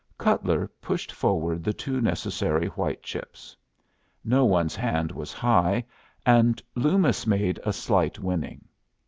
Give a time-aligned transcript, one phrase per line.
[0.17, 3.55] Cutler pushed forward the two necessary white chips.
[4.25, 5.85] No one's hand was high,
[6.25, 8.67] and Loomis made a slight winning.